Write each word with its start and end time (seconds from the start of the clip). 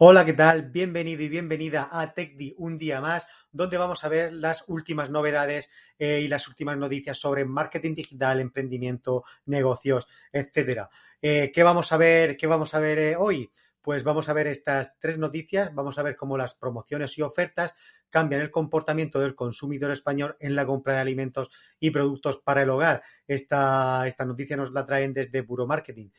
Hola, 0.00 0.24
¿qué 0.24 0.32
tal? 0.32 0.70
Bienvenido 0.70 1.24
y 1.24 1.28
bienvenida 1.28 1.88
a 1.90 2.14
TechDi 2.14 2.54
un 2.58 2.78
día 2.78 3.00
más, 3.00 3.26
donde 3.50 3.78
vamos 3.78 4.04
a 4.04 4.08
ver 4.08 4.32
las 4.32 4.62
últimas 4.68 5.10
novedades 5.10 5.70
eh, 5.98 6.20
y 6.22 6.28
las 6.28 6.46
últimas 6.46 6.76
noticias 6.76 7.18
sobre 7.18 7.44
marketing 7.44 7.96
digital, 7.96 8.38
emprendimiento, 8.38 9.24
negocios, 9.46 10.06
etcétera. 10.30 10.88
Eh, 11.20 11.50
¿Qué 11.52 11.64
vamos 11.64 11.90
a 11.90 11.96
ver? 11.96 12.36
¿Qué 12.36 12.46
vamos 12.46 12.74
a 12.74 12.78
ver 12.78 12.98
eh, 13.00 13.16
hoy? 13.16 13.50
Pues 13.82 14.04
vamos 14.04 14.28
a 14.28 14.34
ver 14.34 14.46
estas 14.46 14.96
tres 15.00 15.18
noticias, 15.18 15.74
vamos 15.74 15.98
a 15.98 16.04
ver 16.04 16.14
cómo 16.14 16.38
las 16.38 16.54
promociones 16.54 17.18
y 17.18 17.22
ofertas 17.22 17.74
cambian 18.08 18.40
el 18.40 18.52
comportamiento 18.52 19.18
del 19.18 19.34
consumidor 19.34 19.90
español 19.90 20.36
en 20.38 20.54
la 20.54 20.64
compra 20.64 20.94
de 20.94 21.00
alimentos 21.00 21.50
y 21.80 21.90
productos 21.90 22.38
para 22.38 22.62
el 22.62 22.70
hogar. 22.70 23.02
Esta, 23.26 24.06
esta 24.06 24.24
noticia 24.24 24.56
nos 24.56 24.70
la 24.70 24.86
traen 24.86 25.12
desde 25.12 25.42
Puro 25.42 25.66
Marketing. 25.66 26.10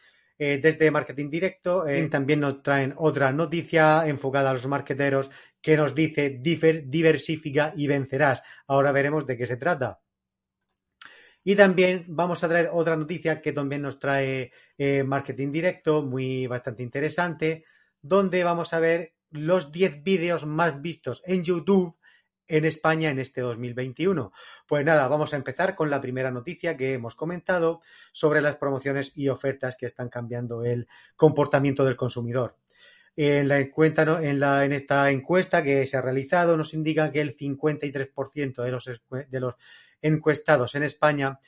Eh, 0.42 0.58
desde 0.64 0.90
Marketing 0.90 1.30
Directo 1.30 1.86
eh, 1.86 2.08
también 2.08 2.40
nos 2.40 2.64
traen 2.64 2.94
otra 2.96 3.34
noticia 3.34 4.08
enfocada 4.08 4.52
a 4.52 4.54
los 4.54 4.66
marketeros 4.68 5.30
que 5.62 5.76
nos 5.76 5.94
dice 5.94 6.40
diversifica 6.40 7.74
y 7.76 7.88
vencerás. 7.88 8.42
Ahora 8.66 8.94
veremos 8.94 9.28
de 9.28 9.38
qué 9.38 9.46
se 9.46 9.58
trata. 9.58 10.00
Y 11.44 11.58
también 11.58 12.06
vamos 12.08 12.42
a 12.42 12.48
traer 12.48 12.70
otra 12.72 12.96
noticia 12.96 13.42
que 13.42 13.52
también 13.52 13.82
nos 13.82 14.00
trae 14.00 14.54
eh, 14.78 15.04
Marketing 15.04 15.52
Directo, 15.52 16.04
muy 16.04 16.48
bastante 16.48 16.84
interesante, 16.84 17.66
donde 18.02 18.44
vamos 18.46 18.74
a 18.74 18.80
ver 18.80 19.16
los 19.32 19.74
10 19.74 20.04
vídeos 20.04 20.46
más 20.46 20.82
vistos 20.82 21.22
en 21.26 21.44
YouTube 21.44 21.99
en 22.50 22.66
España 22.66 23.10
en 23.10 23.20
este 23.20 23.42
2021. 23.42 24.34
Pues 24.68 24.84
nada, 24.84 25.08
vamos 25.08 25.34
a 25.34 25.38
empezar 25.38 25.76
con 25.76 25.90
la 25.90 26.02
primera 26.02 26.32
noticia 26.32 26.76
que 26.76 26.94
hemos 26.94 27.16
comentado 27.16 27.82
sobre 28.12 28.42
las 28.42 28.58
promociones 28.58 29.12
y 29.16 29.30
ofertas 29.30 29.78
que 29.78 29.86
están 29.86 30.10
cambiando 30.10 30.66
el 30.66 30.88
comportamiento 31.16 31.86
del 31.86 31.96
consumidor. 31.96 32.58
En, 33.16 33.48
la 33.48 33.60
en, 33.60 34.40
la, 34.40 34.66
en 34.66 34.74
esta 34.74 35.12
encuesta 35.12 35.64
que 35.64 35.86
se 35.86 35.98
ha 35.98 36.02
realizado 36.02 36.58
nos 36.58 36.74
indica 36.74 37.12
que 37.12 37.22
el 37.22 37.36
53% 37.36 38.64
de 38.64 38.72
los, 38.72 38.90
de 39.30 39.40
los 39.40 39.56
encuestados 40.02 40.76
en 40.76 40.84
España 40.84 41.40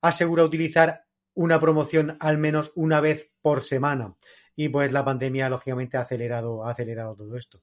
asegura 0.00 0.44
utilizar 0.44 1.04
una 1.34 1.60
promoción 1.60 2.16
al 2.20 2.38
menos 2.38 2.72
una 2.74 3.00
vez 3.00 3.30
por 3.42 3.60
semana. 3.60 4.16
Y 4.56 4.70
pues 4.70 4.90
la 4.90 5.04
pandemia, 5.04 5.48
lógicamente, 5.48 5.96
ha 5.96 6.00
acelerado 6.00 7.14
todo 7.14 7.36
esto. 7.36 7.62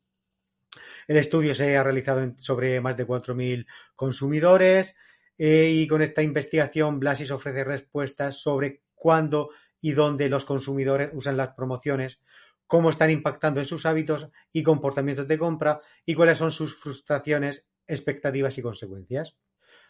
El 1.07 1.17
estudio 1.17 1.53
se 1.53 1.77
ha 1.77 1.83
realizado 1.83 2.33
sobre 2.37 2.81
más 2.81 2.97
de 2.97 3.07
4.000 3.07 3.65
consumidores 3.95 4.95
eh, 5.37 5.69
y 5.71 5.87
con 5.87 6.01
esta 6.01 6.23
investigación 6.23 6.99
Blasis 6.99 7.31
ofrece 7.31 7.63
respuestas 7.63 8.41
sobre 8.41 8.81
cuándo 8.93 9.49
y 9.79 9.91
dónde 9.91 10.29
los 10.29 10.45
consumidores 10.45 11.11
usan 11.13 11.37
las 11.37 11.49
promociones, 11.49 12.19
cómo 12.65 12.89
están 12.89 13.11
impactando 13.11 13.59
en 13.59 13.65
sus 13.65 13.85
hábitos 13.85 14.29
y 14.51 14.63
comportamientos 14.63 15.27
de 15.27 15.37
compra 15.37 15.81
y 16.05 16.15
cuáles 16.15 16.39
son 16.39 16.51
sus 16.51 16.75
frustraciones, 16.75 17.65
expectativas 17.87 18.57
y 18.57 18.61
consecuencias. 18.61 19.35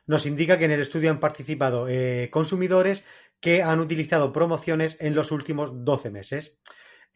Nos 0.08 0.26
indica 0.26 0.60
que 0.60 0.66
en 0.66 0.72
el 0.72 0.82
estudio 0.82 1.10
han 1.10 1.20
participado 1.20 1.88
eh, 1.88 2.30
consumidores 2.32 3.04
que 3.40 3.64
han 3.64 3.80
utilizado 3.80 4.34
promociones 4.34 4.98
en 5.00 5.16
los 5.16 5.32
últimos 5.32 5.86
12 5.86 6.10
meses. 6.10 6.58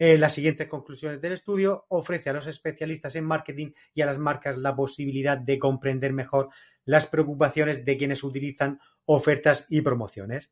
Eh, 0.02 0.18
las 0.18 0.34
siguientes 0.34 0.68
conclusiones 0.68 1.20
del 1.20 1.34
estudio 1.34 1.86
ofrece 1.90 2.30
a 2.30 2.34
los 2.34 2.48
especialistas 2.48 3.18
en 3.18 3.26
marketing 3.26 3.72
y 3.94 4.02
a 4.02 4.06
las 4.06 4.18
marcas 4.18 4.58
la 4.58 4.74
posibilidad 4.74 5.38
de 5.38 5.60
comprender 5.60 6.14
mejor 6.14 6.50
las 6.86 7.06
preocupaciones 7.06 7.84
de 7.84 7.98
quienes 7.98 8.24
utilizan 8.24 8.80
ofertas 9.04 9.66
y 9.68 9.82
promociones. 9.82 10.52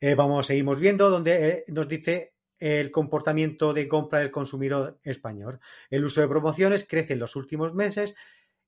Eh, 0.00 0.14
vamos, 0.14 0.46
seguimos 0.46 0.80
viendo 0.80 1.10
donde 1.10 1.48
eh, 1.48 1.64
nos 1.68 1.86
dice 1.86 2.32
el 2.58 2.90
comportamiento 2.90 3.74
de 3.74 3.86
compra 3.88 4.20
del 4.20 4.30
consumidor 4.30 4.98
español. 5.02 5.60
El 5.90 6.06
uso 6.06 6.22
de 6.22 6.28
promociones 6.28 6.86
crece 6.88 7.12
en 7.12 7.18
los 7.18 7.36
últimos 7.36 7.74
meses 7.74 8.14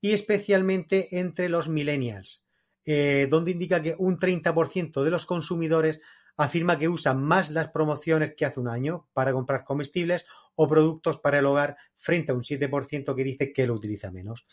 y 0.03 0.13
especialmente 0.13 1.19
entre 1.19 1.49
los 1.49 1.71
millennials, 1.71 2.45
donde 2.85 3.53
indica 3.53 3.81
que 3.81 3.95
un 3.99 4.19
30% 4.19 5.03
de 5.03 5.11
los 5.11 5.25
consumidores 5.25 6.01
afirma 6.37 6.79
que 6.79 6.89
usa 6.89 7.15
más 7.15 7.51
las 7.51 7.69
promociones 7.69 8.35
que 8.37 8.45
hace 8.45 8.61
un 8.61 8.69
año 8.69 9.07
para 9.13 9.33
comprar 9.33 9.65
comestibles 9.65 10.27
o 10.55 10.69
productos 10.69 11.19
para 11.19 11.39
el 11.39 11.47
hogar 11.47 11.77
frente 11.95 12.33
a 12.33 12.35
un 12.35 12.43
7% 12.43 13.15
que 13.15 13.25
dice 13.25 13.53
que 13.53 13.67
lo 13.67 13.75
utiliza 13.75 14.11
menos. 14.11 14.47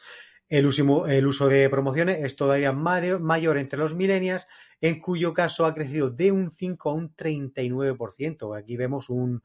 El 0.50 0.68
uso, 0.68 1.48
de 1.48 1.70
promociones 1.70 2.20
es 2.24 2.36
todavía 2.36 2.74
mayor 2.74 3.58
entre 3.58 3.80
los 3.80 3.96
millennials, 3.96 4.46
en 4.82 5.00
cuyo 5.00 5.34
caso 5.34 5.66
ha 5.66 5.74
crecido 5.74 6.12
de 6.12 6.32
un 6.32 6.52
5 6.52 6.90
a 6.90 6.94
un 6.94 7.16
39%. 7.16 8.58
Aquí 8.58 8.78
vemos 8.78 9.10
un, 9.10 9.42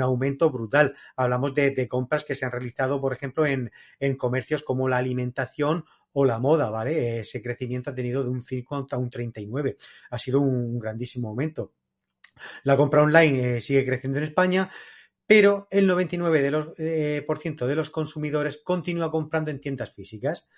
aumento 0.00 0.50
brutal. 0.50 0.96
Hablamos 1.14 1.54
de, 1.54 1.86
compras 1.88 2.24
que 2.24 2.34
se 2.34 2.46
han 2.46 2.52
realizado, 2.52 3.00
por 3.00 3.12
ejemplo, 3.12 3.46
en, 3.46 3.70
en 4.00 4.16
comercios 4.16 4.62
como 4.62 4.88
la 4.88 4.96
alimentación 4.96 5.84
o 6.12 6.24
la 6.24 6.38
moda, 6.38 6.70
¿vale? 6.70 7.20
Ese 7.20 7.42
crecimiento 7.42 7.90
ha 7.90 7.94
tenido 7.94 8.22
de 8.22 8.30
un 8.30 8.42
5 8.42 8.86
a 8.90 8.96
un 8.98 9.10
39. 9.10 9.76
Ha 10.10 10.18
sido 10.18 10.40
un 10.40 10.78
grandísimo 10.78 11.28
aumento. 11.28 11.72
La 12.64 12.76
compra 12.76 13.02
online 13.02 13.56
eh, 13.56 13.60
sigue 13.60 13.84
creciendo 13.84 14.18
en 14.18 14.24
España, 14.24 14.70
pero 15.26 15.68
el 15.70 15.88
99% 15.88 16.30
de 16.42 16.50
los, 16.50 16.78
eh, 16.78 17.24
por 17.26 17.38
ciento 17.38 17.66
de 17.66 17.76
los 17.76 17.90
consumidores 17.90 18.58
continúa 18.58 19.10
comprando 19.10 19.50
en 19.50 19.60
tiendas 19.60 19.92
físicas. 19.92 20.48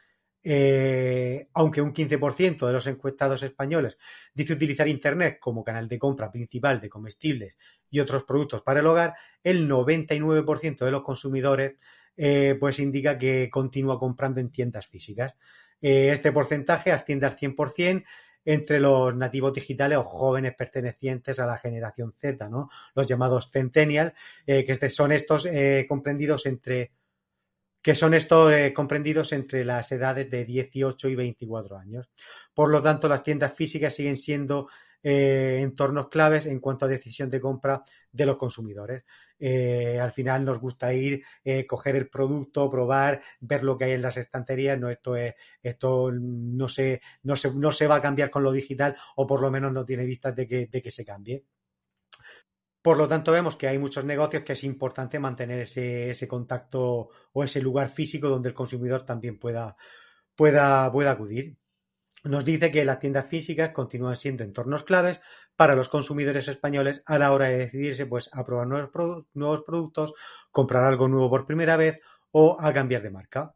Eh, 0.44 1.48
aunque 1.54 1.80
un 1.80 1.92
15% 1.92 2.66
de 2.66 2.72
los 2.72 2.88
encuestados 2.88 3.44
españoles 3.44 3.96
dice 4.34 4.54
utilizar 4.54 4.88
Internet 4.88 5.38
como 5.38 5.62
canal 5.62 5.86
de 5.86 6.00
compra 6.00 6.32
principal 6.32 6.80
de 6.80 6.88
comestibles 6.88 7.56
y 7.88 8.00
otros 8.00 8.24
productos 8.24 8.60
para 8.62 8.80
el 8.80 8.86
hogar, 8.86 9.14
el 9.44 9.68
99% 9.68 10.84
de 10.84 10.90
los 10.90 11.02
consumidores 11.02 11.74
eh, 12.16 12.56
pues 12.58 12.78
indica 12.78 13.18
que 13.18 13.48
continúa 13.50 13.98
comprando 13.98 14.40
en 14.40 14.50
tiendas 14.50 14.86
físicas. 14.86 15.34
Eh, 15.80 16.10
este 16.12 16.32
porcentaje 16.32 16.92
asciende 16.92 17.26
al 17.26 17.36
100% 17.36 18.04
entre 18.44 18.80
los 18.80 19.14
nativos 19.14 19.52
digitales 19.52 19.98
o 19.98 20.04
jóvenes 20.04 20.54
pertenecientes 20.54 21.38
a 21.38 21.46
la 21.46 21.58
generación 21.58 22.12
Z, 22.12 22.48
¿no? 22.48 22.68
Los 22.94 23.06
llamados 23.06 23.50
centennial, 23.50 24.14
eh, 24.46 24.64
que 24.64 24.72
este, 24.72 24.90
son 24.90 25.12
estos 25.12 25.46
comprendidos 25.88 26.46
entre 26.46 26.92
que 27.80 27.96
son 27.96 28.14
estos 28.14 28.52
comprendidos 28.74 29.32
entre 29.32 29.64
las 29.64 29.90
edades 29.90 30.30
de 30.30 30.44
18 30.44 31.08
y 31.08 31.16
24 31.16 31.76
años. 31.76 32.10
Por 32.54 32.70
lo 32.70 32.80
tanto, 32.80 33.08
las 33.08 33.24
tiendas 33.24 33.54
físicas 33.54 33.92
siguen 33.92 34.16
siendo 34.16 34.68
eh, 35.02 35.58
entornos 35.60 36.08
claves 36.08 36.46
en 36.46 36.60
cuanto 36.60 36.84
a 36.84 36.88
decisión 36.88 37.30
de 37.30 37.40
compra 37.40 37.82
de 38.10 38.26
los 38.26 38.36
consumidores. 38.36 39.04
Eh, 39.38 39.98
al 40.00 40.12
final 40.12 40.44
nos 40.44 40.60
gusta 40.60 40.92
ir, 40.94 41.24
eh, 41.44 41.66
coger 41.66 41.96
el 41.96 42.08
producto, 42.08 42.70
probar, 42.70 43.22
ver 43.40 43.64
lo 43.64 43.76
que 43.76 43.84
hay 43.84 43.92
en 43.92 44.02
las 44.02 44.16
estanterías. 44.16 44.78
No, 44.78 44.88
esto 44.88 45.16
es, 45.16 45.34
esto 45.62 46.12
no 46.12 46.68
se, 46.68 47.00
no 47.24 47.36
se, 47.36 47.52
no 47.52 47.72
se 47.72 47.86
va 47.86 47.96
a 47.96 48.02
cambiar 48.02 48.30
con 48.30 48.44
lo 48.44 48.52
digital, 48.52 48.96
o 49.16 49.26
por 49.26 49.40
lo 49.40 49.50
menos 49.50 49.72
no 49.72 49.84
tiene 49.84 50.04
vistas 50.04 50.36
de 50.36 50.46
que, 50.46 50.66
de 50.66 50.82
que 50.82 50.90
se 50.90 51.04
cambie. 51.04 51.44
Por 52.82 52.96
lo 52.98 53.06
tanto, 53.08 53.30
vemos 53.32 53.56
que 53.56 53.68
hay 53.68 53.78
muchos 53.78 54.04
negocios 54.04 54.42
que 54.42 54.54
es 54.54 54.64
importante 54.64 55.18
mantener 55.18 55.60
ese, 55.60 56.10
ese 56.10 56.26
contacto 56.26 57.10
o 57.32 57.44
ese 57.44 57.60
lugar 57.60 57.88
físico 57.88 58.28
donde 58.28 58.48
el 58.48 58.54
consumidor 58.54 59.04
también 59.04 59.38
pueda, 59.38 59.76
pueda, 60.34 60.90
pueda 60.90 61.12
acudir. 61.12 61.56
Nos 62.24 62.44
dice 62.44 62.70
que 62.70 62.84
las 62.84 63.00
tiendas 63.00 63.26
físicas 63.26 63.70
continúan 63.70 64.14
siendo 64.14 64.44
entornos 64.44 64.84
claves 64.84 65.20
para 65.56 65.74
los 65.74 65.88
consumidores 65.88 66.46
españoles 66.46 67.02
a 67.04 67.18
la 67.18 67.32
hora 67.32 67.46
de 67.46 67.58
decidirse 67.58 68.06
pues, 68.06 68.30
a 68.32 68.44
probar 68.44 68.68
nuevos, 68.68 69.62
productos, 69.64 70.14
comprar 70.52 70.84
algo 70.84 71.08
nuevo 71.08 71.28
por 71.28 71.46
primera 71.46 71.76
vez 71.76 72.00
o 72.30 72.56
a 72.60 72.72
cambiar 72.72 73.02
de 73.02 73.10
marca. 73.10 73.54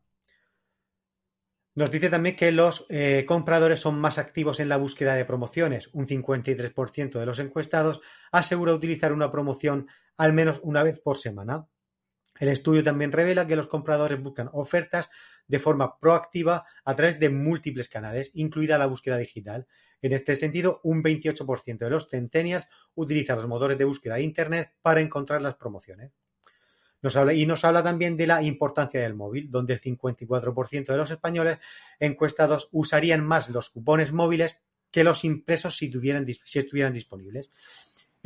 Nos 1.76 1.90
dice 1.90 2.10
también 2.10 2.34
que 2.34 2.50
los 2.50 2.86
eh, 2.88 3.24
compradores 3.28 3.80
son 3.80 4.00
más 4.00 4.18
activos 4.18 4.58
en 4.60 4.68
la 4.68 4.78
búsqueda 4.78 5.14
de 5.14 5.26
promociones. 5.26 5.88
Un 5.92 6.06
53% 6.06 7.20
de 7.20 7.26
los 7.26 7.38
encuestados 7.38 8.00
asegura 8.32 8.72
utilizar 8.72 9.12
una 9.12 9.30
promoción 9.30 9.86
al 10.16 10.32
menos 10.32 10.60
una 10.64 10.82
vez 10.82 10.98
por 10.98 11.18
semana. 11.18 11.66
El 12.38 12.48
estudio 12.48 12.82
también 12.82 13.12
revela 13.12 13.46
que 13.46 13.56
los 13.56 13.66
compradores 13.66 14.22
buscan 14.22 14.50
ofertas 14.52 15.10
de 15.46 15.58
forma 15.58 15.98
proactiva 15.98 16.66
a 16.84 16.96
través 16.96 17.18
de 17.18 17.30
múltiples 17.30 17.88
canales, 17.88 18.30
incluida 18.34 18.78
la 18.78 18.86
búsqueda 18.86 19.16
digital. 19.16 19.66
En 20.02 20.12
este 20.12 20.36
sentido, 20.36 20.80
un 20.84 21.02
28% 21.02 21.78
de 21.78 21.90
los 21.90 22.08
centenias 22.08 22.68
utilizan 22.94 23.36
los 23.36 23.46
motores 23.46 23.78
de 23.78 23.84
búsqueda 23.84 24.16
de 24.16 24.22
Internet 24.22 24.74
para 24.82 25.00
encontrar 25.00 25.40
las 25.42 25.56
promociones. 25.56 26.12
y 27.34 27.46
nos 27.46 27.64
habla 27.64 27.84
también 27.84 28.16
de 28.16 28.26
la 28.26 28.42
importancia 28.42 29.00
del 29.00 29.14
móvil, 29.14 29.48
donde 29.48 29.74
el 29.74 29.80
54% 29.80 30.86
de 30.86 30.96
los 30.96 31.10
españoles 31.10 31.58
encuestados 32.00 32.68
usarían 32.72 33.24
más 33.24 33.48
los 33.50 33.70
cupones 33.70 34.12
móviles 34.12 34.58
que 34.90 35.04
los 35.04 35.24
impresos 35.24 35.76
si 35.76 35.86
estuvieran 35.86 36.92
disponibles. 36.92 37.50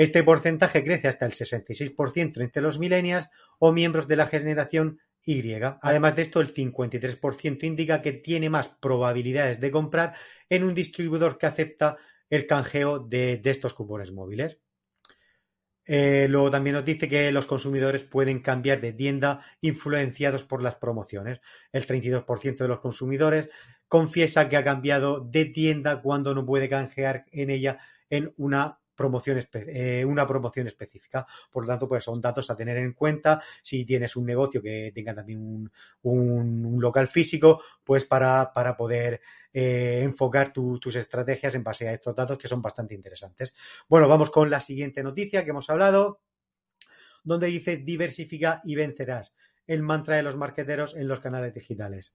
Este 0.01 0.25
porcentaje 0.25 0.83
crece 0.83 1.09
hasta 1.09 1.27
el 1.27 1.33
66% 1.33 2.41
entre 2.41 2.63
los 2.63 2.79
millennials 2.79 3.29
o 3.59 3.71
miembros 3.71 4.09
de 4.09 4.17
la 4.17 4.25
generación 4.25 4.99
Y. 5.23 5.53
Además 5.83 6.17
de 6.17 6.23
esto, 6.23 6.41
el 6.41 6.55
53% 6.55 7.65
indica 7.65 8.01
que 8.01 8.13
tiene 8.13 8.49
más 8.49 8.69
probabilidades 8.69 9.61
de 9.61 9.71
comprar 9.71 10.15
en 10.49 10.65
un 10.65 10.75
distribuidor 10.75 11.37
que 11.37 11.45
acepta 11.45 11.99
el 12.31 12.47
canjeo 12.47 12.99
de, 12.99 13.43
estos 13.45 13.75
cupones 13.75 14.11
móviles. 14.11 14.57
Eh, 15.85 16.29
luego 16.31 16.51
también 16.51 16.77
nos 16.77 16.87
dice 16.87 17.07
que 17.07 17.31
los 17.31 17.45
consumidores 17.45 18.03
pueden 18.03 18.41
cambiar 18.41 18.81
de 18.81 18.95
tienda 18.95 19.45
influenciados 19.61 20.45
por 20.45 20.63
las 20.63 20.77
promociones. 20.77 21.43
El 21.73 21.87
32% 21.87 22.57
de 22.57 22.69
los 22.69 22.81
consumidores 22.81 23.51
confiesa 23.87 24.49
que 24.49 24.57
ha 24.57 24.65
cambiado 24.65 25.21
de 25.21 25.45
tienda 25.45 26.01
cuando 26.01 26.35
no 26.35 26.47
puede 26.47 26.71
canjear 26.71 27.27
en 27.33 27.51
ella 27.51 27.77
en 28.09 28.33
una 28.39 28.80
promoción, 29.01 29.43
eh, 29.55 30.05
una 30.05 30.27
promoción 30.27 30.67
específica. 30.67 31.27
Por 31.51 31.65
lo 31.65 31.69
tanto, 31.69 31.89
pues 31.89 32.05
son 32.05 32.21
datos 32.21 32.51
a 32.51 32.57
tener 32.57 32.77
en 32.77 32.93
cuenta 32.93 33.43
si 33.63 33.87
tienes 33.87 34.15
un 34.15 34.27
negocio 34.27 34.61
que 34.61 34.93
tenga 34.95 35.15
también 35.15 35.71
un, 36.03 36.77
local 36.79 37.09
físico, 37.09 37.63
pues 37.83 38.05
para, 38.05 38.53
poder 38.77 39.23
eh, 39.55 40.01
enfocar 40.03 40.53
tus 40.53 40.97
estrategias 40.97 41.55
en 41.55 41.65
base 41.65 41.89
a 41.89 41.95
estos 41.95 42.15
datos 42.15 42.37
que 42.37 42.47
son 42.47 42.61
bastante 42.61 42.95
interesantes. 42.95 43.55
Bueno, 43.89 44.07
vamos 44.07 44.31
con 44.31 44.51
la 44.51 44.61
siguiente 44.61 45.03
noticia 45.03 45.45
que 45.45 45.51
hemos 45.51 45.71
hablado, 45.71 46.21
donde 47.25 47.47
dice 47.47 47.79
diversifica 47.79 48.61
y 48.65 48.75
vencerás. 48.75 49.33
El 49.67 49.83
mantra 49.83 50.17
de 50.17 50.23
los 50.23 50.37
marqueteros 50.37 50.95
en 50.95 51.09
los 51.09 51.21
canales 51.21 51.55
digitales. 51.55 52.13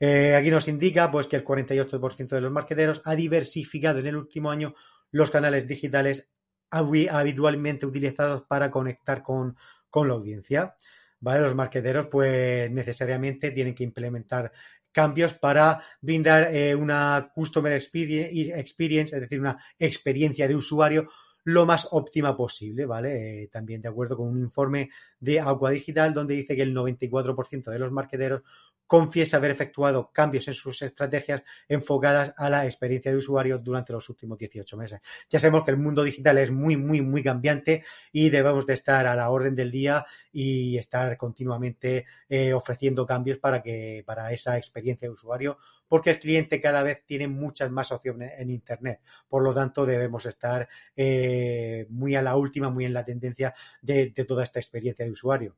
Eh, 0.00 0.34
aquí 0.34 0.50
nos 0.50 0.68
indica 0.68 1.10
pues 1.10 1.26
que 1.26 1.36
el 1.36 1.44
48% 1.44 2.28
de 2.28 2.40
los 2.40 2.52
marqueteros 2.52 3.00
ha 3.04 3.16
diversificado 3.16 3.98
en 3.98 4.06
el 4.06 4.16
último 4.16 4.50
año 4.50 4.74
los 5.10 5.30
canales 5.30 5.66
digitales 5.66 6.28
habitualmente 6.70 7.86
utilizados 7.86 8.42
para 8.42 8.70
conectar 8.70 9.22
con, 9.22 9.56
la 9.94 10.12
audiencia. 10.12 10.76
¿Vale? 11.20 11.40
Los 11.40 11.54
marqueteros, 11.54 12.06
pues 12.06 12.70
necesariamente 12.70 13.50
tienen 13.50 13.74
que 13.74 13.82
implementar 13.82 14.52
cambios 14.92 15.34
para 15.34 15.82
brindar 16.00 16.54
eh, 16.54 16.74
una 16.74 17.30
customer 17.34 17.72
experience, 17.72 19.14
es 19.14 19.20
decir, 19.20 19.40
una 19.40 19.58
experiencia 19.78 20.46
de 20.46 20.54
usuario 20.54 21.08
lo 21.48 21.64
más 21.64 21.88
óptima 21.92 22.36
posible, 22.36 22.84
¿vale? 22.84 23.44
Eh, 23.44 23.48
también 23.48 23.80
de 23.80 23.88
acuerdo 23.88 24.18
con 24.18 24.28
un 24.28 24.38
informe 24.38 24.90
de 25.18 25.40
Agua 25.40 25.70
Digital 25.70 26.12
donde 26.12 26.34
dice 26.34 26.54
que 26.54 26.60
el 26.60 26.74
94% 26.74 27.70
de 27.70 27.78
los 27.78 27.90
marqueteros 27.90 28.42
confiesa 28.86 29.38
haber 29.38 29.50
efectuado 29.50 30.10
cambios 30.12 30.46
en 30.48 30.54
sus 30.54 30.82
estrategias 30.82 31.42
enfocadas 31.66 32.34
a 32.36 32.50
la 32.50 32.66
experiencia 32.66 33.10
de 33.10 33.16
usuario 33.16 33.58
durante 33.58 33.94
los 33.94 34.08
últimos 34.10 34.38
18 34.38 34.76
meses. 34.76 35.00
Ya 35.30 35.40
sabemos 35.40 35.64
que 35.64 35.70
el 35.70 35.78
mundo 35.78 36.02
digital 36.02 36.36
es 36.36 36.50
muy, 36.50 36.76
muy, 36.76 37.00
muy 37.00 37.22
cambiante 37.22 37.82
y 38.12 38.28
debemos 38.28 38.66
de 38.66 38.74
estar 38.74 39.06
a 39.06 39.14
la 39.14 39.30
orden 39.30 39.54
del 39.54 39.70
día 39.70 40.04
y 40.32 40.76
estar 40.76 41.16
continuamente 41.16 42.04
eh, 42.28 42.52
ofreciendo 42.52 43.06
cambios 43.06 43.38
para 43.38 43.62
que 43.62 44.02
para 44.06 44.32
esa 44.32 44.58
experiencia 44.58 45.08
de 45.08 45.14
usuario 45.14 45.58
porque 45.88 46.10
el 46.10 46.18
cliente 46.18 46.60
cada 46.60 46.82
vez 46.82 47.04
tiene 47.04 47.28
muchas 47.28 47.70
más 47.70 47.90
opciones 47.92 48.32
en 48.38 48.50
Internet. 48.50 49.00
Por 49.28 49.42
lo 49.42 49.54
tanto, 49.54 49.86
debemos 49.86 50.26
estar 50.26 50.68
eh, 50.96 51.86
muy 51.90 52.14
a 52.14 52.22
la 52.22 52.36
última, 52.36 52.70
muy 52.70 52.84
en 52.84 52.92
la 52.92 53.04
tendencia 53.04 53.54
de 53.82 54.10
toda 54.26 54.44
esta 54.44 54.60
experiencia 54.60 55.04
de 55.04 55.12
usuario. 55.12 55.56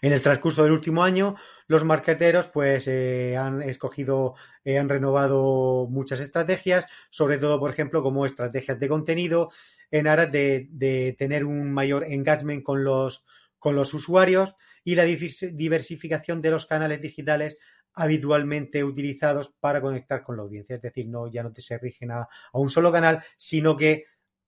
En 0.00 0.12
el 0.12 0.22
transcurso 0.22 0.62
del 0.62 0.72
último 0.72 1.02
año, 1.02 1.36
los 1.66 1.84
marqueteros 1.84 2.48
pues 2.48 2.86
eh, 2.88 3.36
han 3.36 3.62
escogido, 3.62 4.34
eh, 4.64 4.78
han 4.78 4.88
renovado 4.88 5.86
muchas 5.90 6.20
estrategias, 6.20 6.86
sobre 7.10 7.38
todo, 7.38 7.58
por 7.58 7.70
ejemplo, 7.70 8.02
como 8.02 8.26
estrategias 8.26 8.78
de 8.78 8.88
contenido, 8.88 9.50
en 9.90 10.06
aras 10.06 10.32
de, 10.32 11.14
tener 11.18 11.44
un 11.44 11.72
mayor 11.72 12.04
engagement 12.04 12.62
con 12.62 12.84
los, 12.84 13.24
con 13.58 13.76
los 13.76 13.94
usuarios 13.94 14.54
y 14.84 14.94
la 14.94 15.04
diversificación 15.04 16.42
de 16.42 16.50
los 16.50 16.66
canales 16.66 17.00
digitales 17.00 17.56
habitualmente 17.96 18.84
utilizados 18.84 19.54
para 19.58 19.80
conectar 19.80 20.22
con 20.22 20.36
la 20.36 20.42
audiencia. 20.42 20.76
Es 20.76 20.82
decir, 20.82 21.08
no 21.08 21.26
ya 21.28 21.42
no 21.42 21.52
se 21.56 21.78
rigen 21.78 22.12
a, 22.12 22.28
un 22.52 22.70
solo 22.70 22.92
canal, 22.92 23.22
sino 23.36 23.76
que 23.76 24.04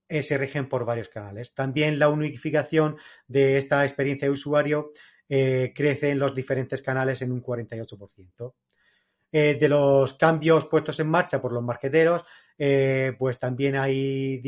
eh, 0.07 0.23
se 0.23 0.37
rigen 0.39 0.69
por 0.69 0.85
varios 0.85 1.09
canales. 1.09 1.55
También 1.55 1.99
la 1.99 2.11
unificación 2.11 2.99
de 3.27 3.57
esta 3.57 3.85
experiencia 3.85 4.29
de 4.29 4.33
usuario 4.33 4.93
eh, 5.29 5.73
crece 5.75 6.11
en 6.11 6.19
los 6.19 6.35
diferentes 6.35 6.83
canales 6.83 7.23
en 7.23 7.33
un 7.33 7.43
48%. 7.43 8.55
Eh, 9.31 9.59
de 9.61 9.69
los 9.69 10.15
cambios 10.15 10.67
puestos 10.67 11.01
en 11.01 11.09
marcha 11.09 11.41
por 11.41 11.53
los 11.53 11.63
marqueteros, 11.63 12.25
pues 13.19 13.39
también 13.39 13.77
hay 13.77 14.39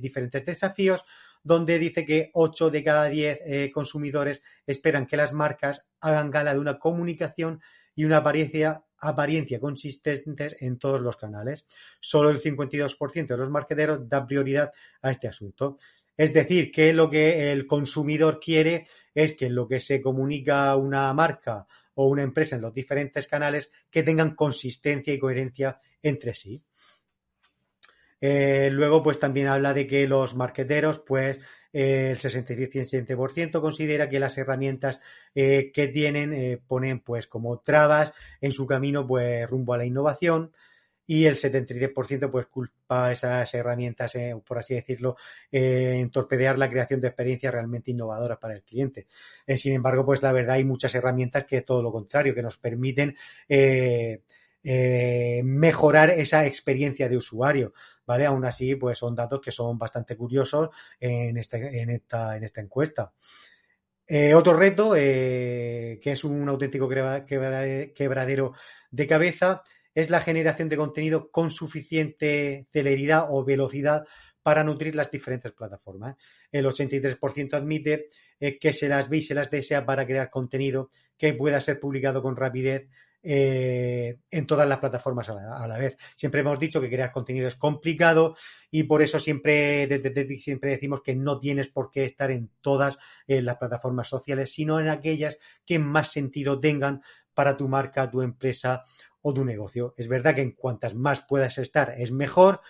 diferentes 0.00 0.44
desafíos, 0.44 1.04
donde 1.40 1.78
dice 1.78 2.04
que 2.04 2.30
8 2.32 2.68
de 2.68 2.82
cada 2.82 3.04
10 3.04 3.70
consumidores 3.72 4.42
esperan 4.66 5.06
que 5.06 5.16
las 5.16 5.32
marcas 5.32 5.84
hagan 6.00 6.32
gala 6.32 6.52
de 6.52 6.58
una 6.58 6.80
comunicación 6.80 7.60
y 7.94 8.04
una 8.04 8.18
apariencia, 8.18 8.84
apariencia 8.98 9.60
consistentes 9.60 10.56
en 10.60 10.78
todos 10.78 11.00
los 11.00 11.16
canales. 11.16 11.66
Solo 12.00 12.30
el 12.30 12.40
52% 12.40 13.26
de 13.26 13.36
los 13.36 13.50
marqueteros 13.50 14.08
da 14.08 14.26
prioridad 14.26 14.72
a 15.02 15.10
este 15.10 15.28
asunto. 15.28 15.78
Es 16.16 16.32
decir, 16.32 16.70
que 16.70 16.92
lo 16.92 17.08
que 17.08 17.52
el 17.52 17.66
consumidor 17.66 18.40
quiere 18.40 18.86
es 19.14 19.34
que 19.34 19.48
lo 19.48 19.66
que 19.66 19.80
se 19.80 20.00
comunica 20.00 20.76
una 20.76 21.12
marca 21.14 21.66
o 21.94 22.08
una 22.08 22.22
empresa 22.22 22.56
en 22.56 22.62
los 22.62 22.74
diferentes 22.74 23.26
canales 23.26 23.70
que 23.90 24.02
tengan 24.02 24.34
consistencia 24.34 25.12
y 25.12 25.18
coherencia 25.18 25.80
entre 26.02 26.34
sí. 26.34 26.62
Eh, 28.20 28.68
luego, 28.70 29.02
pues 29.02 29.18
también 29.18 29.46
habla 29.46 29.72
de 29.72 29.86
que 29.86 30.06
los 30.06 30.34
marqueteros, 30.34 30.98
pues 31.00 31.40
el 31.72 32.16
67% 32.16 33.60
considera 33.60 34.08
que 34.08 34.20
las 34.20 34.36
herramientas 34.38 35.00
eh, 35.34 35.70
que 35.72 35.88
tienen 35.88 36.60
ponen 36.66 37.00
pues 37.00 37.26
como 37.26 37.60
trabas 37.60 38.12
en 38.40 38.52
su 38.52 38.66
camino 38.66 39.06
pues 39.06 39.48
rumbo 39.48 39.74
a 39.74 39.78
la 39.78 39.84
innovación 39.84 40.52
y 41.10 41.26
el 41.26 41.34
73% 41.34 42.30
pues 42.30 42.46
culpa 42.46 43.10
esas 43.10 43.52
herramientas, 43.52 44.14
eh, 44.14 44.40
por 44.46 44.58
así 44.58 44.74
decirlo, 44.74 45.16
eh, 45.50 45.96
en 45.98 46.08
torpedear 46.08 46.56
la 46.56 46.70
creación 46.70 47.00
de 47.00 47.08
experiencias 47.08 47.52
realmente 47.52 47.90
innovadoras 47.90 48.38
para 48.38 48.54
el 48.54 48.62
cliente. 48.62 49.08
Eh, 49.44 49.58
sin 49.58 49.72
embargo, 49.72 50.06
pues 50.06 50.22
la 50.22 50.30
verdad 50.30 50.54
hay 50.54 50.64
muchas 50.64 50.94
herramientas 50.94 51.46
que 51.46 51.62
todo 51.62 51.82
lo 51.82 51.90
contrario, 51.90 52.32
que 52.32 52.44
nos 52.44 52.58
permiten 52.58 53.16
mejorar 54.62 56.10
esa 56.10 56.46
experiencia 56.46 57.08
de 57.08 57.16
usuario, 57.16 57.72
¿vale? 58.06 58.26
Aún 58.26 58.44
así, 58.44 58.76
pues 58.76 58.98
son 58.98 59.14
datos 59.14 59.40
que 59.40 59.50
son 59.50 59.78
bastante 59.78 60.16
curiosos 60.16 60.70
en, 60.98 61.36
este, 61.36 61.80
en, 61.80 61.90
esta, 61.90 62.36
en 62.36 62.44
esta 62.44 62.60
encuesta. 62.60 63.12
otro 64.34 64.52
reto, 64.52 64.92
que 64.92 66.00
es 66.02 66.24
un 66.24 66.48
auténtico 66.48 66.88
quebradero 66.88 68.52
de 68.90 69.06
cabeza, 69.06 69.62
es 69.94 70.10
la 70.10 70.20
generación 70.20 70.68
de 70.68 70.76
contenido 70.76 71.30
con 71.30 71.50
suficiente 71.50 72.66
celeridad 72.72 73.26
o 73.30 73.44
velocidad 73.44 74.04
para 74.42 74.64
nutrir 74.64 74.94
las 74.94 75.10
diferentes 75.10 75.52
plataformas. 75.52 76.16
El 76.50 76.66
83% 76.66 77.54
admite 77.54 78.08
eh, 78.38 78.58
que 78.58 78.72
se 78.72 78.88
las 78.88 79.08
ve 79.08 79.18
y 79.18 79.22
se 79.22 79.34
las 79.34 79.50
desea 79.50 79.84
para 79.84 80.06
crear 80.06 80.30
contenido 80.30 80.90
que 81.16 81.34
pueda 81.34 81.60
ser 81.60 81.78
publicado 81.78 82.22
con 82.22 82.36
rapidez 82.36 82.88
eh, 83.22 84.18
en 84.30 84.46
todas 84.46 84.66
las 84.66 84.78
plataformas 84.78 85.28
a 85.28 85.66
la, 85.66 85.78
vez. 85.78 85.96
Siempre 86.16 86.40
hemos 86.40 86.58
dicho 86.58 86.80
que 86.80 86.88
crear 86.88 87.12
contenido 87.12 87.48
es 87.48 87.54
complicado 87.54 88.34
y 88.70 88.84
por 88.84 89.02
eso 89.02 89.20
siempre, 89.20 89.88
siempre 90.38 90.70
decimos 90.70 91.02
que 91.02 91.14
no 91.14 91.38
tienes 91.38 91.68
por 91.68 91.90
qué 91.90 92.04
estar 92.04 92.30
en 92.30 92.50
todas 92.60 92.98
eh, 93.26 93.42
las 93.42 93.58
plataformas 93.58 94.08
sociales, 94.08 94.54
sino 94.54 94.80
en 94.80 94.88
aquellas 94.88 95.38
que 95.66 95.78
más 95.78 96.08
sentido 96.08 96.60
tengan 96.60 97.02
para 97.34 97.56
tu 97.56 97.68
marca, 97.68 98.10
tu 98.10 98.22
empresa 98.22 98.84
o 99.22 99.34
tu 99.34 99.44
negocio. 99.44 99.94
Es 99.96 100.08
verdad 100.08 100.34
que 100.34 100.42
en 100.42 100.52
cuantas 100.52 100.94
más 100.94 101.22
puedas 101.22 101.58
estar 101.58 101.94
es 101.98 102.12
mejor, 102.12 102.60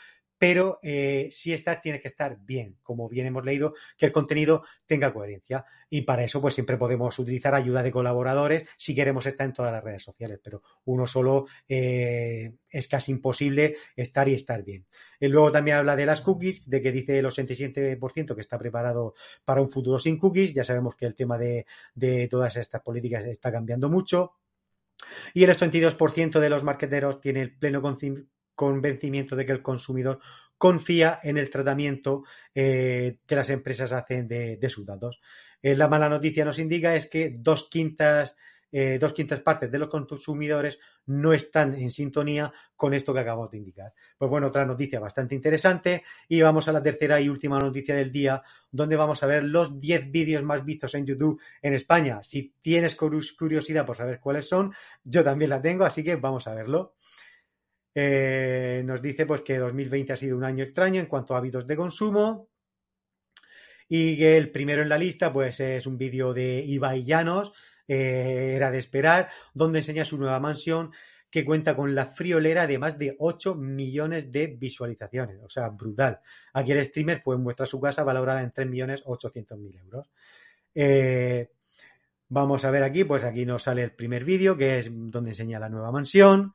pero 0.41 0.79
eh, 0.83 1.29
si 1.31 1.53
estar 1.53 1.83
tiene 1.83 2.01
que 2.01 2.09
estar 2.09 2.39
bien, 2.41 2.79
como 2.83 3.11
bien 3.11 3.27
hemos 3.27 3.45
leído, 3.45 3.75
que 3.99 4.07
el 4.07 4.13
contenido 4.13 4.65
tenga 4.87 5.13
coherencia. 5.13 5.67
Y 5.91 6.01
para 6.01 6.25
eso, 6.25 6.41
pues 6.41 6.55
siempre 6.55 6.79
podemos 6.79 7.19
utilizar 7.19 7.55
ayuda 7.55 7.83
de 7.83 7.93
colaboradores 7.93 8.65
si 8.79 8.95
queremos 8.95 9.27
estar 9.27 9.47
en 9.47 9.53
todas 9.53 9.71
las 9.71 9.85
redes 9.85 10.03
sociales, 10.03 10.41
pero 10.43 10.63
uno 10.87 11.07
solo 11.07 11.45
eh, 11.69 12.55
es 12.71 12.89
casi 12.89 13.13
imposible 13.13 13.77
estar 13.95 14.31
y 14.31 14.35
estar 14.35 14.65
bien. 14.65 14.87
Y 15.21 15.29
luego 15.29 15.53
también 15.53 15.77
habla 15.77 15.95
de 15.95 16.07
las 16.07 16.23
cookies, 16.23 16.71
de 16.71 16.81
que 16.81 16.91
dice 16.91 17.19
el 17.19 17.27
87% 17.27 18.35
que 18.35 18.41
está 18.41 18.59
preparado 18.59 19.13
para 19.45 19.61
un 19.61 19.69
futuro 19.69 19.99
sin 19.99 20.17
cookies. 20.17 20.55
Ya 20.55 20.65
sabemos 20.65 20.97
que 20.97 21.05
el 21.05 21.17
tema 21.17 21.37
de, 21.37 21.67
todas 22.31 22.57
estas 22.57 22.81
políticas 22.81 23.27
está 23.27 23.53
cambiando 23.53 23.91
mucho. 23.91 24.37
Y 25.35 25.45
el 25.45 25.51
82% 25.51 26.41
de 26.41 26.49
los 26.49 26.65
marqueteros 26.65 27.21
tiene 27.21 27.43
el 27.43 27.59
pleno 27.59 27.83
convencimiento 28.61 29.37
de 29.37 29.47
que 29.47 29.53
el 29.53 29.63
consumidor 29.63 30.21
confía 30.59 31.19
en 31.23 31.39
el 31.39 31.49
tratamiento 31.49 32.25
eh, 32.55 33.17
que 33.27 33.35
las 33.35 33.49
empresas 33.49 33.91
hacen 33.93 34.29
de, 34.29 34.69
sus 34.69 34.85
datos. 34.85 35.23
Eh, 35.63 35.75
la 35.75 35.89
mala 35.89 36.11
noticia 36.11 36.45
nos 36.45 36.59
indica 36.59 36.95
es 36.95 37.07
que 37.07 37.35
dos 37.39 37.71
quintas 37.71 38.37
eh, 38.73 38.99
dos 39.01 39.15
quintas 39.15 39.41
partes 39.41 39.69
de 39.73 39.79
los 39.81 39.89
consumidores 39.89 40.79
no 41.07 41.33
están 41.33 41.75
en 41.75 41.91
sintonía 41.91 42.53
con 42.77 42.95
esto 42.95 43.13
que 43.13 43.21
acabamos 43.21 43.51
de 43.51 43.59
indicar. 43.59 43.93
Pues 44.17 44.31
bueno, 44.31 44.47
otra 44.47 44.65
noticia 44.65 45.01
bastante 45.01 45.35
interesante 45.35 46.05
y 46.29 46.41
vamos 46.41 46.69
a 46.69 46.73
la 46.73 46.83
tercera 46.83 47.21
y 47.21 47.29
última 47.29 47.59
noticia 47.59 47.97
del 47.97 48.13
día, 48.13 48.43
donde 48.71 48.95
vamos 48.95 49.23
a 49.23 49.27
ver 49.27 49.43
los 49.43 49.81
10 49.81 50.13
vídeos 50.13 50.45
más 50.45 50.65
vistos 50.65 50.95
en 50.95 51.05
YouTube 51.07 51.41
en 51.63 51.75
España. 51.75 52.23
Si 52.23 52.55
tienes 52.61 52.95
curiosidad 52.95 53.85
por 53.85 53.97
saber 53.97 54.21
cuáles 54.21 54.47
son, 54.47 54.73
yo 55.03 55.25
también 55.25 55.51
la 55.51 55.61
tengo, 55.61 55.85
así 55.85 56.05
que 56.05 56.15
vamos 56.15 56.47
a 56.47 56.55
verlo. 56.55 56.95
Eh, 57.95 58.83
nos 58.85 59.03
dice 59.03 59.27
pues 59.27 59.41
que 59.41 59.59
2020 59.59 60.13
ha 60.13 60.17
sido 60.17 60.37
un 60.37 60.45
año 60.45 60.63
extraño 60.63 61.01
en 61.01 61.07
cuanto 61.07 61.35
a 61.35 61.39
hábitos 61.39 61.67
de 61.67 61.75
consumo 61.75 62.49
Y 63.89 64.17
que 64.17 64.37
el 64.37 64.53
primero 64.53 64.83
en 64.83 64.89
la 64.89 64.99
lista, 64.99 65.33
pues 65.33 65.59
es 65.59 65.87
un 65.87 65.99
vídeo 65.99 66.33
de 66.33 66.65
Ibai 66.65 67.03
Llanos, 67.03 67.53
eh, 67.89 68.53
era 68.55 68.71
de 68.71 68.79
esperar, 68.79 69.31
donde 69.53 69.81
enseña 69.81 70.05
su 70.05 70.17
nueva 70.17 70.39
mansión 70.39 70.93
que 71.31 71.45
cuenta 71.45 71.77
con 71.77 71.95
la 71.95 72.07
friolera 72.07 72.67
de 72.67 72.79
más 72.79 72.99
de 72.99 73.17
8 73.19 73.55
millones 73.55 74.31
de 74.31 74.49
visualizaciones. 74.49 75.39
O 75.43 75.49
sea, 75.49 75.69
brutal. 75.71 76.21
Aquí 76.53 76.73
el 76.73 76.85
streamer 76.85 77.23
pues 77.25 77.39
muestra 77.39 77.67
su 77.67 77.81
casa 77.81 78.05
valorada 78.05 78.43
en 78.43 78.53
3.800.000 78.53 79.79
euros. 79.81 80.11
Eh, 80.75 81.51
vamos 82.29 82.65
a 82.65 82.71
ver 82.71 82.83
aquí, 82.83 83.05
pues 83.05 83.25
aquí 83.25 83.47
nos 83.47 83.65
sale 83.65 83.83
el 83.83 83.93
primer 83.93 84.25
vídeo, 84.25 84.57
que 84.57 84.79
es 84.79 84.91
donde 84.93 85.31
enseña 85.31 85.59
la 85.61 85.69
nueva 85.69 85.93
mansión. 85.93 86.55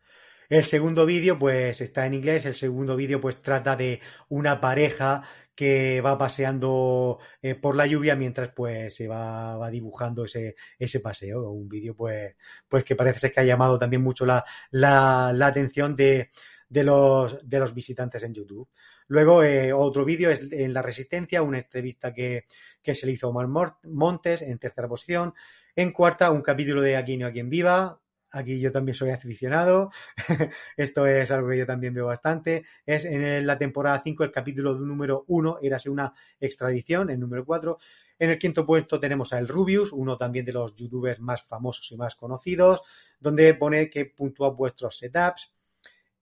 El 0.50 0.64
segundo 0.64 1.06
vídeo, 1.06 1.40
pues 1.40 1.82
está 1.82 2.06
en 2.06 2.14
inglés. 2.14 2.46
El 2.46 2.56
segundo 2.56 2.96
vídeo, 2.96 3.20
pues 3.20 3.42
trata 3.42 3.76
de 3.76 4.00
una 4.30 4.62
pareja 4.62 5.24
que 5.56 6.02
va 6.02 6.18
paseando 6.18 7.20
eh, 7.42 7.56
por 7.56 7.76
la 7.76 7.88
lluvia 7.88 8.16
mientras 8.16 8.50
pues 8.50 8.94
se 8.94 9.08
va, 9.08 9.56
va 9.56 9.72
dibujando 9.72 10.26
ese, 10.26 10.56
ese 10.78 11.00
paseo. 11.00 11.50
Un 11.50 11.70
vídeo 11.70 11.96
pues, 11.96 12.36
pues 12.68 12.84
que 12.84 12.96
parece 12.96 13.20
ser 13.20 13.32
que 13.32 13.40
ha 13.40 13.46
llamado 13.46 13.80
también 13.80 14.04
mucho 14.04 14.26
la, 14.26 14.44
la, 14.72 15.30
atención 15.48 15.96
de, 15.96 16.30
de, 16.70 16.84
los, 16.84 17.38
de 17.48 17.60
los 17.60 17.74
visitantes 17.74 18.24
en 18.24 18.34
YouTube. 18.34 18.70
Luego, 19.08 19.44
eh, 19.44 19.72
otro 19.72 20.04
vídeo 20.04 20.30
es 20.30 20.52
en 20.52 20.74
La 20.74 20.82
Resistencia, 20.82 21.42
una 21.42 21.60
entrevista 21.60 22.14
que, 22.14 22.46
que 22.82 22.96
se 22.96 23.06
le 23.06 23.14
hizo 23.14 23.28
a 23.28 23.30
Omar 23.30 23.48
Montes 23.84 24.42
en 24.42 24.58
tercera 24.60 24.88
posición. 24.88 25.34
En 25.76 25.92
cuarta, 25.92 26.32
un 26.32 26.42
capítulo 26.42 26.82
de 26.82 26.98
Aquí 26.98 27.18
no 27.18 27.28
a 27.28 27.32
quien 27.32 27.50
viva, 27.50 28.02
Aquí 28.36 28.60
yo 28.60 28.72
también 28.72 28.96
soy 28.96 29.12
aficionado. 29.12 29.92
Esto 30.78 31.08
es 31.08 31.32
algo 31.32 31.50
que 31.50 31.60
yo 31.60 31.66
también 31.66 31.94
veo 31.94 32.08
bastante. 32.08 32.66
Es 32.86 33.06
en 33.06 33.48
la 33.48 33.58
temporada 33.58 34.02
5, 34.04 34.26
el 34.26 34.32
capítulo 34.32 34.76
número 34.76 35.24
1, 35.28 35.60
érase 35.62 35.90
una 35.90 36.14
extradición, 36.40 37.10
el 37.10 37.20
número 37.20 37.46
4. 37.46 37.78
En 38.20 38.30
el 38.30 38.38
quinto 38.38 38.66
puesto 38.66 39.00
tenemos 39.00 39.32
a 39.32 39.40
El 39.40 39.48
Rubius, 39.48 39.94
uno 39.94 40.18
también 40.18 40.44
de 40.44 40.52
los 40.52 40.76
youtubers 40.76 41.20
más 41.22 41.44
famosos 41.44 41.90
y 41.92 41.98
más 41.98 42.16
conocidos, 42.16 42.82
donde 43.20 43.54
pone 43.54 43.90
que 43.90 44.06
puntúa 44.06 44.50
vuestros 44.50 44.98
setups. 44.98 45.54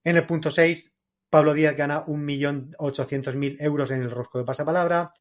En 0.04 0.18
el 0.18 0.26
punto 0.28 0.52
6, 0.52 0.96
Pablo 1.32 1.56
Díaz 1.56 1.76
gana 1.76 2.06
1.800.000 2.06 3.58
euros 3.60 3.90
en 3.90 4.04
el 4.04 4.12
rosco 4.12 4.38
de 4.38 4.46
pasapalabra. 4.46 5.14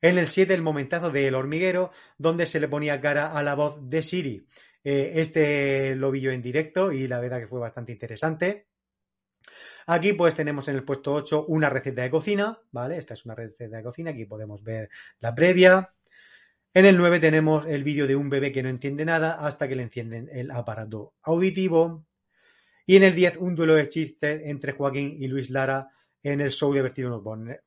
En 0.00 0.18
el 0.18 0.28
7, 0.28 0.54
el 0.54 0.62
momentazo 0.62 1.10
de 1.10 1.26
El 1.26 1.34
Hormiguero, 1.34 1.90
donde 2.18 2.46
se 2.46 2.60
le 2.60 2.68
ponía 2.68 3.00
cara 3.00 3.36
a 3.36 3.42
la 3.42 3.54
voz 3.54 3.78
de 3.80 4.02
Siri. 4.02 4.46
Eh, 4.88 5.20
este 5.20 5.96
lo 5.96 6.12
vi 6.12 6.20
yo 6.20 6.30
en 6.30 6.40
directo 6.40 6.92
y 6.92 7.08
la 7.08 7.18
verdad 7.18 7.40
que 7.40 7.48
fue 7.48 7.58
bastante 7.58 7.90
interesante. 7.90 8.68
Aquí 9.88 10.12
pues 10.12 10.32
tenemos 10.36 10.68
en 10.68 10.76
el 10.76 10.84
puesto 10.84 11.12
8 11.12 11.46
una 11.48 11.68
receta 11.68 12.02
de 12.02 12.10
cocina, 12.10 12.60
¿vale? 12.70 12.96
Esta 12.96 13.14
es 13.14 13.24
una 13.24 13.34
receta 13.34 13.78
de 13.78 13.82
cocina, 13.82 14.12
aquí 14.12 14.26
podemos 14.26 14.62
ver 14.62 14.88
la 15.18 15.34
previa. 15.34 15.92
En 16.72 16.84
el 16.84 16.96
9 16.96 17.18
tenemos 17.18 17.66
el 17.66 17.82
vídeo 17.82 18.06
de 18.06 18.14
un 18.14 18.30
bebé 18.30 18.52
que 18.52 18.62
no 18.62 18.68
entiende 18.68 19.04
nada 19.04 19.44
hasta 19.44 19.66
que 19.66 19.74
le 19.74 19.82
encienden 19.82 20.28
el 20.32 20.52
aparato 20.52 21.14
auditivo. 21.22 22.06
Y 22.86 22.94
en 22.94 23.02
el 23.02 23.16
10 23.16 23.38
un 23.38 23.56
duelo 23.56 23.74
de 23.74 23.88
chistes 23.88 24.40
entre 24.44 24.70
Joaquín 24.70 25.16
y 25.18 25.26
Luis 25.26 25.50
Lara 25.50 25.88
en 26.22 26.40
el 26.40 26.52
show 26.52 26.72
de 26.72 26.82
Bertino 26.82 27.20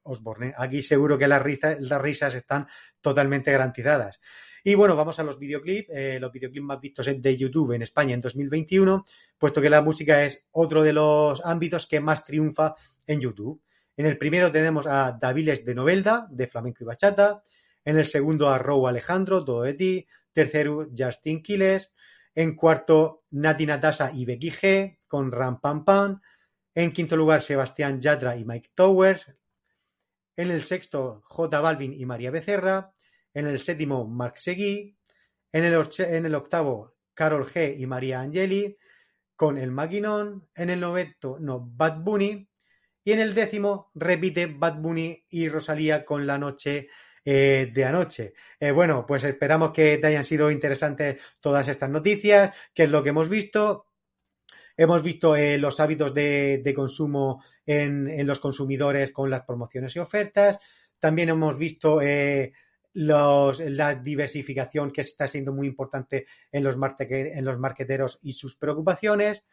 Osborne. 0.03 0.53
Aquí 0.57 0.81
seguro 0.81 1.17
que 1.17 1.27
las 1.27 1.43
risas, 1.43 1.81
las 1.81 2.01
risas 2.01 2.33
están 2.33 2.67
totalmente 3.01 3.51
garantizadas. 3.51 4.21
Y 4.69 4.75
bueno, 4.75 4.95
vamos 4.95 5.17
a 5.17 5.23
los 5.23 5.39
videoclips, 5.39 5.89
eh, 5.89 6.19
los 6.19 6.31
videoclips 6.31 6.63
más 6.63 6.79
vistos 6.79 7.07
de 7.07 7.35
YouTube 7.35 7.71
en 7.71 7.81
España 7.81 8.13
en 8.13 8.21
2021, 8.21 9.03
puesto 9.35 9.61
que 9.61 9.69
la 9.71 9.81
música 9.81 10.23
es 10.23 10.47
otro 10.51 10.83
de 10.83 10.93
los 10.93 11.43
ámbitos 11.43 11.87
que 11.87 11.99
más 11.99 12.23
triunfa 12.23 12.75
en 13.07 13.19
YouTube. 13.19 13.63
En 13.97 14.05
el 14.05 14.19
primero 14.19 14.51
tenemos 14.51 14.85
a 14.85 15.17
Daviles 15.19 15.65
de 15.65 15.73
Novelda, 15.73 16.27
de 16.29 16.45
flamenco 16.45 16.83
y 16.83 16.85
bachata. 16.85 17.41
En 17.83 17.97
el 17.97 18.05
segundo 18.05 18.47
a 18.47 18.59
Rou 18.59 18.85
Alejandro, 18.85 19.43
todo 19.43 19.63
de 19.63 19.73
ti. 19.73 20.07
Tercero, 20.33 20.87
Justin 20.95 21.41
Quiles. 21.41 21.95
En 22.35 22.55
cuarto, 22.55 23.23
Nati 23.31 23.65
Natasa 23.65 24.11
y 24.13 24.25
Becky 24.25 24.51
G, 24.51 24.99
con 25.07 25.31
Ram 25.31 25.59
Pam 25.61 25.83
Pam. 25.83 26.21
En 26.75 26.91
quinto 26.91 27.17
lugar, 27.17 27.41
Sebastián 27.41 27.99
Yatra 27.99 28.37
y 28.37 28.45
Mike 28.45 28.69
Towers. 28.75 29.33
En 30.35 30.51
el 30.51 30.61
sexto, 30.61 31.23
J 31.25 31.59
Balvin 31.59 31.91
y 31.91 32.05
María 32.05 32.29
Becerra. 32.29 32.93
En 33.33 33.47
el 33.47 33.59
séptimo, 33.59 34.05
Marc 34.07 34.37
Seguí. 34.37 34.95
En 35.51 35.63
el, 35.63 35.89
en 35.99 36.25
el 36.25 36.35
octavo, 36.35 36.95
Carol 37.13 37.45
G 37.45 37.75
y 37.79 37.87
María 37.87 38.21
Angeli 38.21 38.77
con 39.35 39.57
el 39.57 39.71
Maquinón. 39.71 40.49
En 40.55 40.69
el 40.69 40.79
novento, 40.79 41.37
no, 41.39 41.59
Bad 41.61 42.01
Bunny. 42.01 42.47
Y 43.03 43.11
en 43.13 43.19
el 43.19 43.33
décimo, 43.33 43.91
repite 43.95 44.47
Bad 44.47 44.79
Bunny 44.81 45.25
y 45.29 45.47
Rosalía 45.47 46.05
con 46.05 46.27
La 46.27 46.37
Noche 46.37 46.89
eh, 47.25 47.71
de 47.73 47.85
Anoche. 47.85 48.33
Eh, 48.59 48.71
bueno, 48.71 49.05
pues 49.05 49.23
esperamos 49.23 49.71
que 49.71 49.97
te 49.97 50.07
hayan 50.07 50.23
sido 50.23 50.51
interesantes 50.51 51.21
todas 51.39 51.67
estas 51.67 51.89
noticias, 51.89 52.55
que 52.73 52.83
es 52.83 52.89
lo 52.89 53.03
que 53.03 53.09
hemos 53.09 53.29
visto. 53.29 53.85
Hemos 54.75 55.03
visto 55.03 55.35
eh, 55.35 55.57
los 55.57 55.79
hábitos 55.79 56.13
de, 56.13 56.61
de 56.63 56.73
consumo 56.73 57.43
en, 57.65 58.09
en, 58.09 58.25
los 58.25 58.39
consumidores 58.39 59.11
con 59.11 59.29
las 59.29 59.43
promociones 59.43 59.95
y 59.95 59.99
ofertas. 59.99 60.59
También 60.99 61.29
hemos 61.29 61.57
visto 61.57 62.01
los, 62.99 63.61
la 63.61 63.95
diversificación 63.95 64.91
que 64.91 65.01
está 65.01 65.25
siendo 65.25 65.53
muy 65.53 65.67
importante 65.67 66.25
en 66.51 66.65
los, 66.65 66.75
en 66.99 67.45
los 67.45 67.57
marqueteros 67.57 68.19
y 68.21 68.33
sus 68.33 68.57
preocupaciones. 68.57 69.43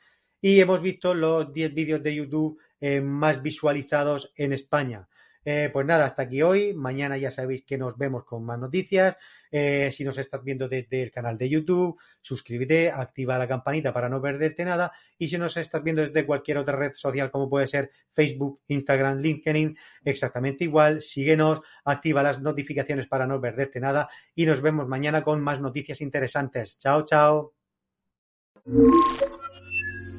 Y 0.41 0.59
hemos 0.59 0.83
visto 0.83 1.15
los 1.15 1.53
10 1.53 1.73
vídeos 1.73 2.03
de 2.03 2.15
YouTube 2.17 2.59
eh, 2.81 3.01
más 3.01 3.41
visualizados 3.43 4.33
en 4.35 4.53
España. 4.53 5.09
Eh, 5.49 5.71
pues 5.73 5.87
nada, 5.87 6.07
hasta 6.07 6.23
aquí 6.23 6.43
hoy. 6.43 6.75
Mañana 6.75 7.17
ya 7.17 7.31
sabéis 7.31 7.65
que 7.65 7.79
nos 7.79 7.97
vemos 7.97 8.25
con 8.25 8.45
más 8.45 8.59
noticias. 8.59 9.17
Eh, 9.49 9.93
si 9.93 10.03
nos 10.03 10.19
estás 10.19 10.43
viendo 10.43 10.69
desde 10.69 11.05
el 11.05 11.13
canal 11.13 11.39
de 11.39 11.49
YouTube, 11.49 11.97
suscríbete, 12.21 12.91
activa 12.91 13.39
la 13.39 13.47
campanita 13.47 13.93
para 13.93 14.09
no 14.09 14.21
perderte 14.21 14.65
nada. 14.65 14.91
Y 15.17 15.29
si 15.29 15.39
nos 15.39 15.57
estás 15.57 15.85
viendo 15.85 16.03
desde 16.03 16.27
cualquier 16.27 16.59
otra 16.59 16.75
red 16.75 16.95
social, 16.95 17.31
como 17.31 17.49
puede 17.49 17.69
ser 17.69 17.93
Facebook, 18.13 18.63
Instagram, 18.67 19.21
LinkedIn, 19.21 19.79
exactamente 20.05 20.65
igual, 20.65 21.01
síguenos, 21.01 21.61
activa 21.85 22.25
las 22.25 22.43
notificaciones 22.43 23.07
para 23.07 23.29
no 23.29 23.41
perderte 23.41 23.79
nada. 23.79 24.09
Y 24.35 24.47
nos 24.47 24.61
vemos 24.61 24.89
mañana 24.89 25.23
con 25.23 25.41
más 25.41 25.61
noticias 25.61 26.01
interesantes. 26.01 26.77
Chao, 26.77 27.05
chao. 27.05 27.55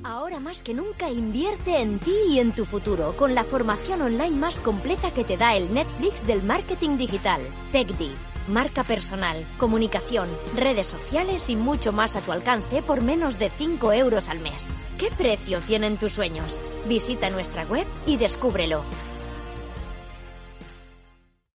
Ahora 0.08 0.40
más 0.40 0.64
que 0.64 0.74
nunca 0.74 1.10
invierte 1.10 1.82
en 1.82 2.00
ti 2.00 2.16
y 2.30 2.40
en 2.40 2.54
tu 2.54 2.64
futuro 2.64 3.18
con 3.18 3.36
la 3.36 3.44
formación 3.44 4.02
online 4.02 4.38
más 4.38 4.62
completa 4.62 5.12
que 5.12 5.26
te 5.26 5.36
da 5.36 5.54
el 5.54 5.74
Netflix 5.74 6.26
del 6.26 6.44
marketing 6.44 6.96
digital, 6.96 7.42
TechD. 7.74 8.12
Marca 8.48 8.86
personal, 8.86 9.46
comunicación, 9.58 10.30
redes 10.56 10.88
sociales 10.88 11.50
y 11.50 11.58
mucho 11.58 11.92
más 11.92 12.16
a 12.16 12.22
tu 12.22 12.32
alcance 12.32 12.82
por 12.82 13.02
menos 13.02 13.38
de 13.38 13.50
5 13.50 13.92
euros 13.92 14.30
al 14.30 14.40
mes. 14.40 14.68
¿Qué 14.98 15.12
precio 15.12 15.60
tienen 15.60 15.98
tus 15.98 16.14
sueños? 16.14 16.58
Visita 16.88 17.30
nuestra 17.30 17.66
web 17.66 17.86
y 18.06 18.16
descúbrelo. 18.16 18.84